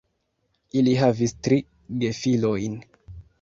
[0.79, 1.59] Ili havis tri
[2.05, 2.81] gefilojn.